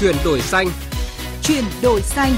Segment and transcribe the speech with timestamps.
[0.00, 0.66] Chuyển đổi xanh.
[1.42, 2.32] Chuyển đổi xanh.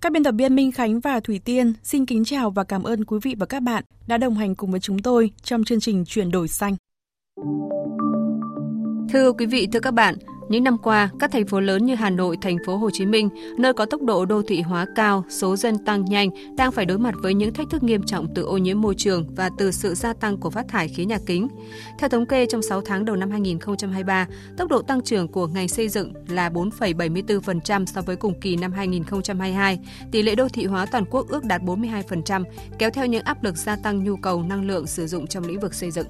[0.00, 3.04] Các biên tập viên Minh Khánh và Thủy Tiên xin kính chào và cảm ơn
[3.04, 6.04] quý vị và các bạn đã đồng hành cùng với chúng tôi trong chương trình
[6.04, 6.76] Chuyển đổi xanh.
[9.12, 10.14] Thưa quý vị, thưa các bạn,
[10.48, 13.28] những năm qua, các thành phố lớn như Hà Nội, thành phố Hồ Chí Minh,
[13.58, 16.98] nơi có tốc độ đô thị hóa cao, số dân tăng nhanh, đang phải đối
[16.98, 19.94] mặt với những thách thức nghiêm trọng từ ô nhiễm môi trường và từ sự
[19.94, 21.48] gia tăng của phát thải khí nhà kính.
[21.98, 24.26] Theo thống kê trong 6 tháng đầu năm 2023,
[24.56, 28.72] tốc độ tăng trưởng của ngành xây dựng là 4,74% so với cùng kỳ năm
[28.72, 29.78] 2022.
[30.10, 32.44] Tỷ lệ đô thị hóa toàn quốc ước đạt 42%,
[32.78, 35.60] kéo theo những áp lực gia tăng nhu cầu năng lượng sử dụng trong lĩnh
[35.60, 36.06] vực xây dựng.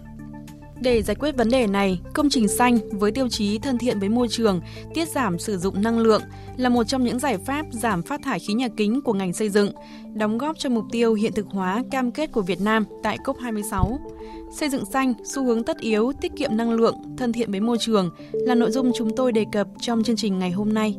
[0.80, 4.08] Để giải quyết vấn đề này, công trình xanh với tiêu chí thân thiện với
[4.08, 4.60] môi trường,
[4.94, 6.22] tiết giảm sử dụng năng lượng
[6.56, 9.48] là một trong những giải pháp giảm phát thải khí nhà kính của ngành xây
[9.48, 9.70] dựng,
[10.14, 13.98] đóng góp cho mục tiêu hiện thực hóa cam kết của Việt Nam tại COP26.
[14.52, 17.76] Xây dựng xanh, xu hướng tất yếu, tiết kiệm năng lượng, thân thiện với môi
[17.80, 20.96] trường là nội dung chúng tôi đề cập trong chương trình ngày hôm nay.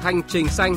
[0.00, 0.76] Hành trình xanh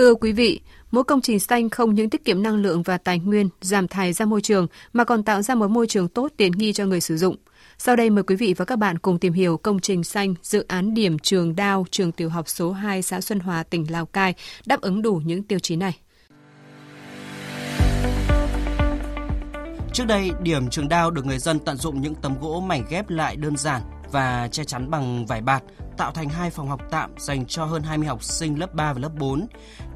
[0.00, 3.18] Thưa quý vị, mỗi công trình xanh không những tiết kiệm năng lượng và tài
[3.18, 6.52] nguyên, giảm thải ra môi trường mà còn tạo ra một môi trường tốt tiện
[6.52, 7.36] nghi cho người sử dụng.
[7.78, 10.64] Sau đây mời quý vị và các bạn cùng tìm hiểu công trình xanh dự
[10.68, 14.34] án điểm trường Đao, trường tiểu học số 2 xã Xuân Hòa, tỉnh Lào Cai
[14.66, 15.98] đáp ứng đủ những tiêu chí này.
[19.92, 23.10] Trước đây, điểm trường Đao được người dân tận dụng những tấm gỗ mảnh ghép
[23.10, 25.62] lại đơn giản và che chắn bằng vải bạt,
[25.96, 29.00] tạo thành hai phòng học tạm dành cho hơn 20 học sinh lớp 3 và
[29.00, 29.46] lớp 4.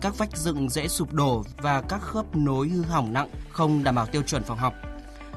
[0.00, 3.94] Các vách dựng dễ sụp đổ và các khớp nối hư hỏng nặng không đảm
[3.94, 4.74] bảo tiêu chuẩn phòng học.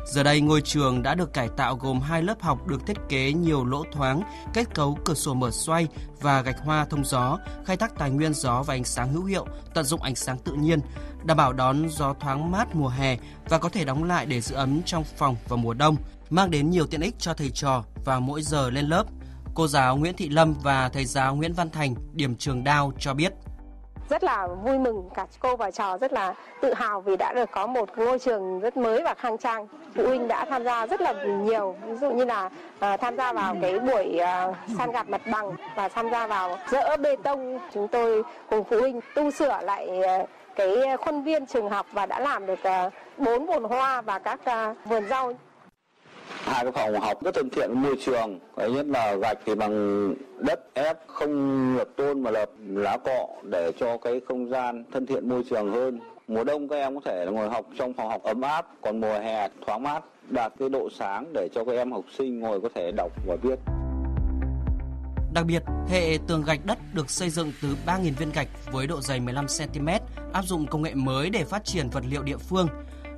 [0.08, 3.34] Giờ đây ngôi trường đã được cải tạo gồm hai lớp học được thiết kế
[3.34, 4.22] nhiều lỗ thoáng,
[4.54, 5.88] kết cấu cửa sổ mở xoay
[6.22, 9.46] và gạch hoa thông gió, khai thác tài nguyên gió và ánh sáng hữu hiệu,
[9.74, 10.80] tận dụng ánh sáng tự nhiên,
[11.24, 13.18] đảm bảo đón gió thoáng mát mùa hè
[13.50, 15.96] và có thể đóng lại để giữ ấm trong phòng vào mùa đông,
[16.30, 19.04] mang đến nhiều tiện ích cho thầy trò và mỗi giờ lên lớp.
[19.56, 23.14] Cô giáo Nguyễn Thị Lâm và thầy giáo Nguyễn Văn Thành, điểm trường Đao cho
[23.14, 23.34] biết.
[24.10, 27.50] Rất là vui mừng cả cô và trò rất là tự hào vì đã được
[27.52, 29.68] có một ngôi trường rất mới và khang trang.
[29.96, 33.34] Phụ huynh đã tham gia rất là nhiều ví dụ như là uh, tham gia
[33.34, 37.60] vào cái buổi uh, san gạt mặt bằng và tham gia vào dỡ bê tông.
[37.74, 39.90] Chúng tôi cùng phụ huynh tu sửa lại
[40.22, 42.60] uh, cái khuôn viên trường học và đã làm được
[43.18, 45.34] bốn uh, hoa và các uh, vườn rau
[46.48, 48.40] hai cái phòng học rất thân thiện với môi trường.
[48.58, 53.28] Đấy nhất là gạch thì bằng đất ép không lập tôn mà lập lá cọ
[53.44, 56.00] để cho cái không gian thân thiện môi trường hơn.
[56.28, 59.20] Mùa đông các em có thể ngồi học trong phòng học ấm áp còn mùa
[59.20, 62.70] hè thoáng mát đạt cái độ sáng để cho các em học sinh ngồi có
[62.76, 63.60] thể đọc và viết.
[65.34, 69.02] Đặc biệt, hệ tường gạch đất được xây dựng từ 3.000 viên gạch với độ
[69.02, 69.88] dày 15 cm,
[70.34, 72.68] áp dụng công nghệ mới để phát triển vật liệu địa phương.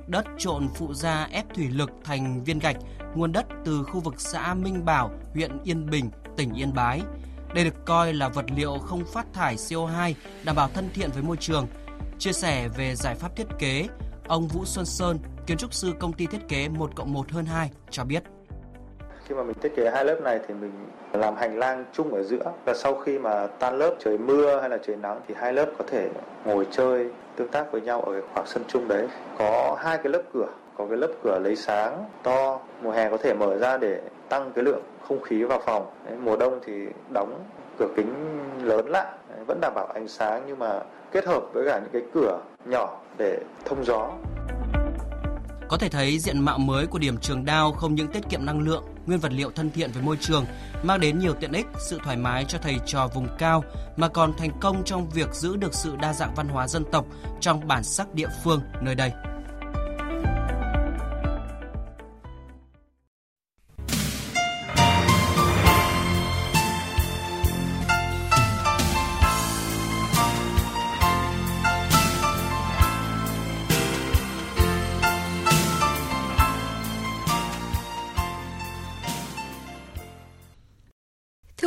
[0.06, 2.76] Đất trộn phụ gia ép thủy lực thành viên gạch
[3.14, 7.02] nguồn đất từ khu vực xã Minh Bảo, huyện Yên Bình, tỉnh Yên Bái.
[7.54, 11.22] Đây được coi là vật liệu không phát thải CO2, đảm bảo thân thiện với
[11.22, 11.66] môi trường.
[12.18, 13.86] Chia sẻ về giải pháp thiết kế,
[14.28, 17.44] ông Vũ Xuân Sơn, kiến trúc sư công ty thiết kế 1 cộng 1 hơn
[17.44, 18.22] 2 cho biết.
[19.26, 20.72] Khi mà mình thiết kế hai lớp này thì mình
[21.12, 24.68] làm hành lang chung ở giữa và sau khi mà tan lớp trời mưa hay
[24.68, 26.08] là trời nắng thì hai lớp có thể
[26.44, 29.06] ngồi chơi tương tác với nhau ở cái khoảng sân chung đấy.
[29.38, 33.16] Có hai cái lớp cửa có cái lớp cửa lấy sáng to mùa hè có
[33.22, 35.90] thể mở ra để tăng cái lượng không khí vào phòng.
[36.24, 36.72] Mùa đông thì
[37.10, 37.44] đóng
[37.78, 38.14] cửa kính
[38.62, 39.06] lớn lại.
[39.46, 40.80] Vẫn đảm bảo ánh sáng nhưng mà
[41.12, 44.10] kết hợp với cả những cái cửa nhỏ để thông gió.
[45.68, 48.60] Có thể thấy diện mạo mới của điểm trường đao không những tiết kiệm năng
[48.60, 50.44] lượng, nguyên vật liệu thân thiện với môi trường,
[50.82, 53.64] mang đến nhiều tiện ích, sự thoải mái cho thầy trò vùng cao,
[53.96, 57.04] mà còn thành công trong việc giữ được sự đa dạng văn hóa dân tộc
[57.40, 59.12] trong bản sắc địa phương nơi đây.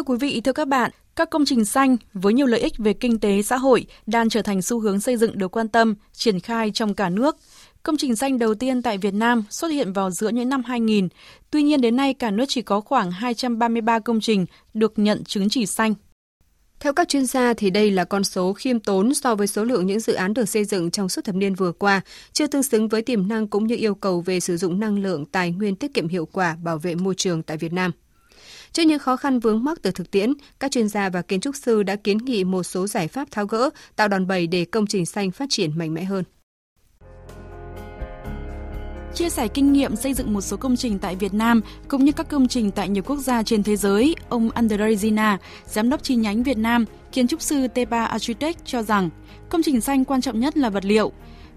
[0.03, 2.93] Thưa quý vị, thưa các bạn, các công trình xanh với nhiều lợi ích về
[2.93, 6.39] kinh tế xã hội đang trở thành xu hướng xây dựng được quan tâm, triển
[6.39, 7.37] khai trong cả nước.
[7.83, 11.07] Công trình xanh đầu tiên tại Việt Nam xuất hiện vào giữa những năm 2000.
[11.51, 15.49] Tuy nhiên đến nay cả nước chỉ có khoảng 233 công trình được nhận chứng
[15.49, 15.93] chỉ xanh.
[16.79, 19.87] Theo các chuyên gia thì đây là con số khiêm tốn so với số lượng
[19.87, 22.01] những dự án được xây dựng trong suốt thập niên vừa qua,
[22.33, 25.25] chưa tương xứng với tiềm năng cũng như yêu cầu về sử dụng năng lượng
[25.25, 27.91] tài nguyên tiết kiệm hiệu quả bảo vệ môi trường tại Việt Nam.
[28.73, 31.55] Trước những khó khăn vướng mắc từ thực tiễn, các chuyên gia và kiến trúc
[31.55, 34.87] sư đã kiến nghị một số giải pháp tháo gỡ, tạo đòn bẩy để công
[34.87, 36.23] trình xanh phát triển mạnh mẽ hơn.
[39.13, 42.11] Chia sẻ kinh nghiệm xây dựng một số công trình tại Việt Nam cũng như
[42.11, 46.03] các công trình tại nhiều quốc gia trên thế giới, ông Andrei Zina, giám đốc
[46.03, 49.09] chi nhánh Việt Nam, kiến trúc sư Tepa Architect cho rằng
[49.49, 51.11] công trình xanh quan trọng nhất là vật liệu.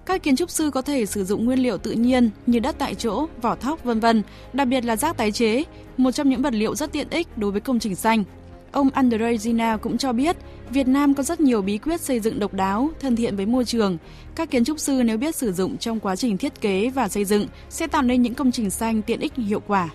[0.06, 2.94] Các kiến trúc sư có thể sử dụng nguyên liệu tự nhiên như đất tại
[2.94, 4.22] chỗ, vỏ thóc vân vân,
[4.52, 5.64] đặc biệt là rác tái chế,
[5.96, 8.24] một trong những vật liệu rất tiện ích đối với công trình xanh.
[8.72, 10.36] Ông Andrei Zina cũng cho biết,
[10.70, 13.64] Việt Nam có rất nhiều bí quyết xây dựng độc đáo, thân thiện với môi
[13.64, 13.98] trường.
[14.34, 17.24] Các kiến trúc sư nếu biết sử dụng trong quá trình thiết kế và xây
[17.24, 19.88] dựng sẽ tạo nên những công trình xanh tiện ích hiệu quả.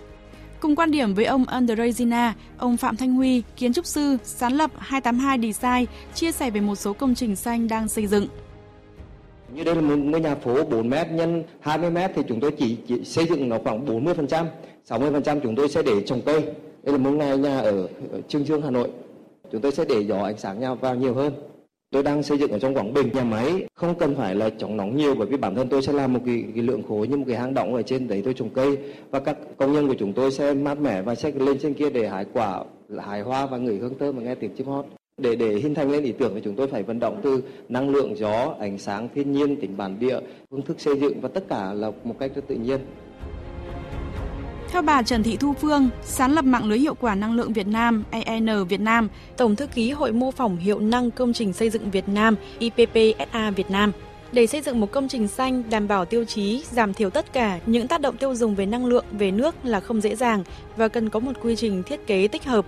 [0.60, 4.52] Cùng quan điểm với ông Andrei Zina, ông Phạm Thanh Huy, kiến trúc sư, sáng
[4.52, 8.26] lập 282 Design, chia sẻ về một số công trình xanh đang xây dựng.
[9.54, 12.52] Như đây là một ngôi nhà phố 4 m nhân 20 m thì chúng tôi
[12.58, 14.46] chỉ, chỉ xây dựng nó khoảng 40%,
[14.88, 16.40] 60% chúng tôi sẽ để trồng cây.
[16.82, 18.88] Đây là một ngôi nhà ở, ở Trương Dương, Hà Nội.
[19.52, 21.32] Chúng tôi sẽ để gió ánh sáng nhau vào nhiều hơn.
[21.90, 24.76] Tôi đang xây dựng ở trong Quảng Bình, nhà máy không cần phải là chống
[24.76, 27.16] nóng nhiều bởi vì bản thân tôi sẽ làm một cái, cái lượng khối như
[27.16, 28.78] một cái hang động ở trên đấy tôi trồng cây
[29.10, 31.90] và các công nhân của chúng tôi sẽ mát mẻ và sẽ lên trên kia
[31.90, 32.64] để hái quả,
[32.98, 34.86] hái hoa và ngửi hương thơm và nghe tiếng chim hót
[35.18, 37.90] để để hình thành lên ý tưởng thì chúng tôi phải vận động từ năng
[37.90, 40.20] lượng gió ánh sáng thiên nhiên tính bản địa
[40.50, 42.80] phương thức xây dựng và tất cả là một cách rất tự nhiên.
[44.68, 47.66] Theo bà Trần Thị Thu Phương, sáng lập mạng lưới hiệu quả năng lượng Việt
[47.66, 51.70] Nam EN Việt Nam, Tổng thư ký Hội mô phỏng hiệu năng công trình xây
[51.70, 53.92] dựng Việt Nam IPPSA Việt Nam,
[54.32, 57.60] để xây dựng một công trình xanh đảm bảo tiêu chí giảm thiểu tất cả
[57.66, 60.44] những tác động tiêu dùng về năng lượng về nước là không dễ dàng
[60.76, 62.66] và cần có một quy trình thiết kế tích hợp.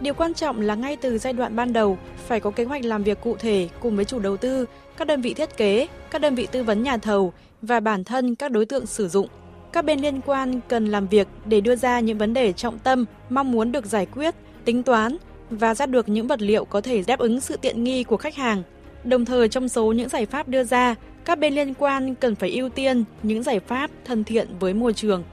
[0.00, 3.02] Điều quan trọng là ngay từ giai đoạn ban đầu phải có kế hoạch làm
[3.02, 4.66] việc cụ thể cùng với chủ đầu tư,
[4.96, 7.32] các đơn vị thiết kế, các đơn vị tư vấn nhà thầu
[7.62, 9.28] và bản thân các đối tượng sử dụng.
[9.72, 13.04] Các bên liên quan cần làm việc để đưa ra những vấn đề trọng tâm
[13.30, 15.16] mong muốn được giải quyết, tính toán
[15.50, 18.34] và ra được những vật liệu có thể đáp ứng sự tiện nghi của khách
[18.34, 18.62] hàng.
[19.04, 20.94] Đồng thời trong số những giải pháp đưa ra,
[21.24, 24.92] các bên liên quan cần phải ưu tiên những giải pháp thân thiện với môi
[24.92, 25.24] trường.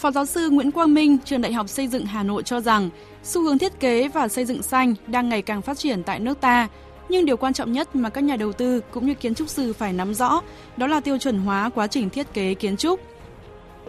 [0.00, 2.90] Phó giáo sư Nguyễn Quang Minh, trường Đại học Xây dựng Hà Nội cho rằng,
[3.22, 6.40] xu hướng thiết kế và xây dựng xanh đang ngày càng phát triển tại nước
[6.40, 6.68] ta,
[7.08, 9.72] nhưng điều quan trọng nhất mà các nhà đầu tư cũng như kiến trúc sư
[9.72, 10.40] phải nắm rõ
[10.76, 13.00] đó là tiêu chuẩn hóa quá trình thiết kế kiến trúc.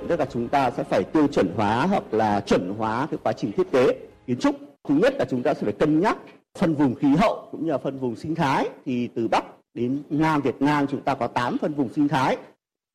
[0.07, 3.33] Tức là chúng ta sẽ phải tiêu chuẩn hóa hoặc là chuẩn hóa cái quá
[3.33, 3.95] trình thiết kế
[4.27, 4.55] kiến trúc.
[4.89, 6.17] Thứ nhất là chúng ta sẽ phải cân nhắc
[6.57, 9.43] phân vùng khí hậu cũng như là phân vùng sinh thái thì từ Bắc
[9.73, 12.37] đến Nam Việt Nam chúng ta có 8 phân vùng sinh thái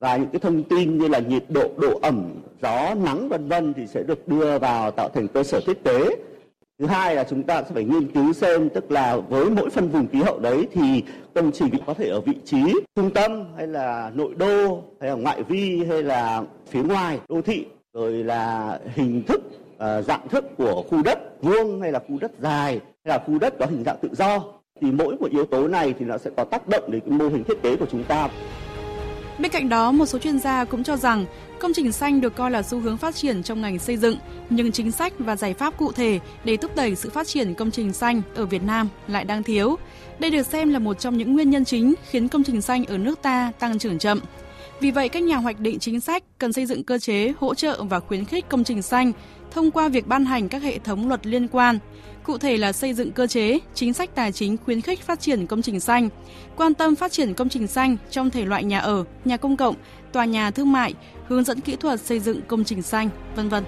[0.01, 2.25] và những cái thông tin như là nhiệt độ, độ ẩm,
[2.63, 6.17] gió, nắng vân vân thì sẽ được đưa vào tạo thành cơ sở thiết kế.
[6.79, 9.89] Thứ hai là chúng ta sẽ phải nghiên cứu xem tức là với mỗi phân
[9.89, 11.03] vùng khí hậu đấy thì
[11.35, 15.17] công trình có thể ở vị trí trung tâm hay là nội đô hay là
[15.17, 19.41] ngoại vi hay là phía ngoài đô thị rồi là hình thức
[19.79, 23.39] ờ, dạng thức của khu đất vuông hay là khu đất dài hay là khu
[23.39, 24.45] đất có hình dạng tự do
[24.81, 27.29] thì mỗi một yếu tố này thì nó sẽ có tác động đến cái mô
[27.29, 28.29] hình thiết kế của chúng ta.
[29.39, 31.27] Bên cạnh đó, một số chuyên gia cũng cho rằng
[31.61, 34.17] công trình xanh được coi là xu hướng phát triển trong ngành xây dựng,
[34.51, 37.71] nhưng chính sách và giải pháp cụ thể để thúc đẩy sự phát triển công
[37.71, 39.77] trình xanh ở Việt Nam lại đang thiếu.
[40.19, 42.99] Đây được xem là một trong những nguyên nhân chính khiến công trình xanh ở
[42.99, 44.21] nước ta tăng trưởng chậm.
[44.81, 47.83] Vì vậy, các nhà hoạch định chính sách cần xây dựng cơ chế hỗ trợ
[47.83, 49.13] và khuyến khích công trình xanh
[49.51, 51.79] thông qua việc ban hành các hệ thống luật liên quan,
[52.23, 55.47] cụ thể là xây dựng cơ chế, chính sách tài chính khuyến khích phát triển
[55.47, 56.09] công trình xanh,
[56.57, 59.75] quan tâm phát triển công trình xanh trong thể loại nhà ở, nhà công cộng,
[60.13, 60.95] tòa nhà thương mại,
[61.29, 63.65] hướng dẫn kỹ thuật xây dựng công trình xanh, vân vân.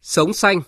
[0.00, 0.60] Sống xanh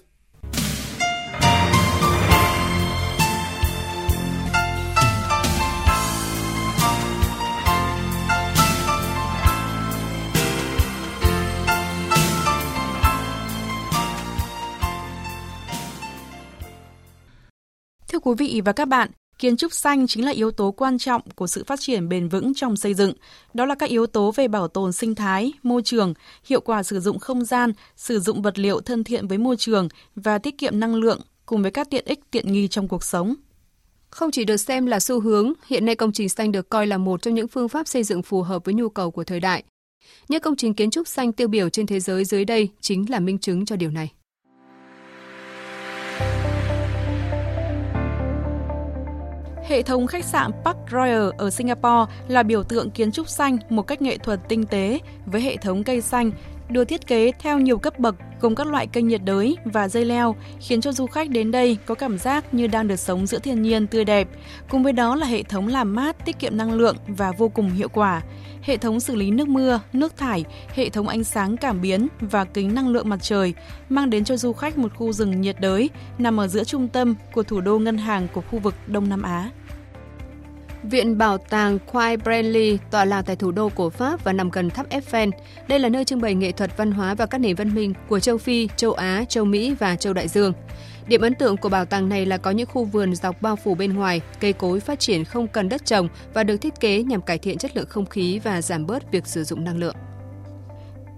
[18.30, 21.46] quý vị và các bạn, kiến trúc xanh chính là yếu tố quan trọng của
[21.46, 23.12] sự phát triển bền vững trong xây dựng.
[23.54, 27.00] Đó là các yếu tố về bảo tồn sinh thái, môi trường, hiệu quả sử
[27.00, 30.80] dụng không gian, sử dụng vật liệu thân thiện với môi trường và tiết kiệm
[30.80, 33.34] năng lượng cùng với các tiện ích tiện nghi trong cuộc sống.
[34.10, 36.98] Không chỉ được xem là xu hướng, hiện nay công trình xanh được coi là
[36.98, 39.64] một trong những phương pháp xây dựng phù hợp với nhu cầu của thời đại.
[40.28, 43.20] Những công trình kiến trúc xanh tiêu biểu trên thế giới dưới đây chính là
[43.20, 44.12] minh chứng cho điều này.
[49.70, 53.82] Hệ thống khách sạn Park Royal ở Singapore là biểu tượng kiến trúc xanh một
[53.82, 56.30] cách nghệ thuật tinh tế với hệ thống cây xanh,
[56.70, 60.04] được thiết kế theo nhiều cấp bậc gồm các loại kênh nhiệt đới và dây
[60.04, 63.38] leo, khiến cho du khách đến đây có cảm giác như đang được sống giữa
[63.38, 64.28] thiên nhiên tươi đẹp.
[64.68, 67.70] Cùng với đó là hệ thống làm mát, tiết kiệm năng lượng và vô cùng
[67.70, 68.22] hiệu quả.
[68.62, 72.44] Hệ thống xử lý nước mưa, nước thải, hệ thống ánh sáng cảm biến và
[72.44, 73.54] kính năng lượng mặt trời
[73.88, 77.14] mang đến cho du khách một khu rừng nhiệt đới nằm ở giữa trung tâm
[77.32, 79.50] của thủ đô ngân hàng của khu vực Đông Nam Á.
[80.82, 84.70] Viện Bảo tàng Quai Brenly tọa lạc tại thủ đô của Pháp và nằm gần
[84.70, 85.30] tháp Eiffel.
[85.68, 88.20] Đây là nơi trưng bày nghệ thuật văn hóa và các nền văn minh của
[88.20, 90.52] châu Phi, châu Á, châu Mỹ và châu Đại Dương.
[91.06, 93.74] Điểm ấn tượng của bảo tàng này là có những khu vườn dọc bao phủ
[93.74, 97.22] bên ngoài, cây cối phát triển không cần đất trồng và được thiết kế nhằm
[97.22, 99.96] cải thiện chất lượng không khí và giảm bớt việc sử dụng năng lượng.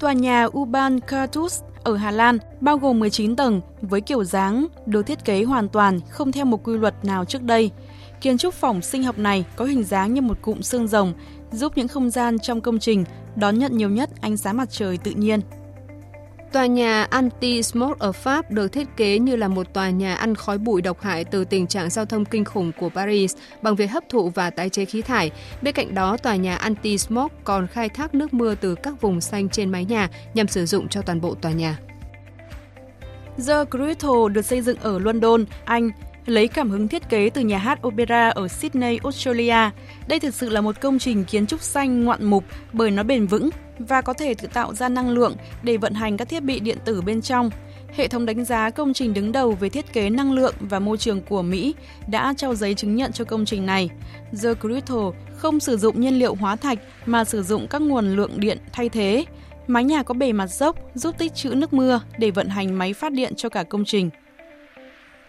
[0.00, 5.02] Tòa nhà Urban Kartus ở Hà Lan bao gồm 19 tầng với kiểu dáng được
[5.02, 7.70] thiết kế hoàn toàn không theo một quy luật nào trước đây.
[8.22, 11.12] Kiến trúc phòng sinh học này có hình dáng như một cụm xương rồng,
[11.52, 13.04] giúp những không gian trong công trình
[13.36, 15.40] đón nhận nhiều nhất ánh sáng mặt trời tự nhiên.
[16.52, 20.58] Tòa nhà anti-smoke ở Pháp được thiết kế như là một tòa nhà ăn khói
[20.58, 24.08] bụi độc hại từ tình trạng giao thông kinh khủng của Paris bằng việc hấp
[24.08, 25.30] thụ và tái chế khí thải.
[25.62, 29.48] Bên cạnh đó, tòa nhà anti-smoke còn khai thác nước mưa từ các vùng xanh
[29.48, 31.78] trên mái nhà nhằm sử dụng cho toàn bộ tòa nhà.
[33.46, 35.90] The Grotto được xây dựng ở London, Anh,
[36.26, 39.70] lấy cảm hứng thiết kế từ nhà hát opera ở Sydney, Australia.
[40.06, 43.26] Đây thực sự là một công trình kiến trúc xanh ngoạn mục bởi nó bền
[43.26, 46.60] vững và có thể tự tạo ra năng lượng để vận hành các thiết bị
[46.60, 47.50] điện tử bên trong.
[47.96, 50.96] Hệ thống đánh giá công trình đứng đầu về thiết kế năng lượng và môi
[50.98, 51.74] trường của Mỹ
[52.06, 53.90] đã trao giấy chứng nhận cho công trình này.
[54.42, 58.40] The Crystal không sử dụng nhiên liệu hóa thạch mà sử dụng các nguồn lượng
[58.40, 59.24] điện thay thế.
[59.66, 62.92] Mái nhà có bề mặt dốc giúp tích trữ nước mưa để vận hành máy
[62.92, 64.10] phát điện cho cả công trình.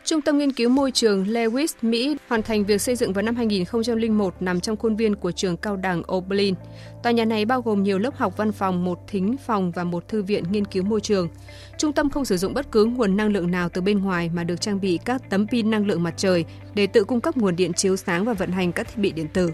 [0.05, 3.36] Trung tâm Nghiên cứu Môi trường Lewis, Mỹ hoàn thành việc xây dựng vào năm
[3.36, 6.55] 2001 nằm trong khuôn viên của trường cao đẳng Oberlin.
[7.03, 10.07] Tòa nhà này bao gồm nhiều lớp học văn phòng, một thính phòng và một
[10.07, 11.29] thư viện nghiên cứu môi trường.
[11.77, 14.43] Trung tâm không sử dụng bất cứ nguồn năng lượng nào từ bên ngoài mà
[14.43, 17.55] được trang bị các tấm pin năng lượng mặt trời để tự cung cấp nguồn
[17.55, 19.51] điện chiếu sáng và vận hành các thiết bị điện tử.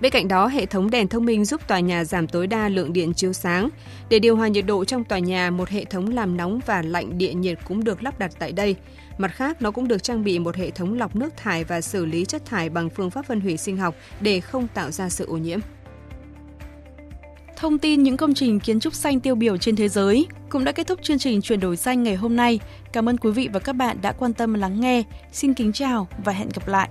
[0.00, 2.92] Bên cạnh đó, hệ thống đèn thông minh giúp tòa nhà giảm tối đa lượng
[2.92, 3.68] điện chiếu sáng.
[4.10, 7.18] Để điều hòa nhiệt độ trong tòa nhà, một hệ thống làm nóng và lạnh
[7.18, 8.76] địa nhiệt cũng được lắp đặt tại đây.
[9.18, 12.06] Mặt khác, nó cũng được trang bị một hệ thống lọc nước thải và xử
[12.06, 15.26] lý chất thải bằng phương pháp phân hủy sinh học để không tạo ra sự
[15.26, 15.60] ô nhiễm.
[17.56, 20.72] Thông tin những công trình kiến trúc xanh tiêu biểu trên thế giới cũng đã
[20.72, 22.60] kết thúc chương trình chuyển đổi xanh ngày hôm nay.
[22.92, 25.02] Cảm ơn quý vị và các bạn đã quan tâm lắng nghe.
[25.32, 26.88] Xin kính chào và hẹn gặp lại.